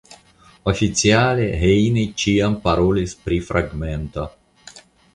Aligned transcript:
Oficiale 0.71 1.45
Heine 1.65 2.07
ĉiam 2.23 2.57
parolis 2.65 3.17
pri 3.27 3.41
"fragmento". 3.51 4.29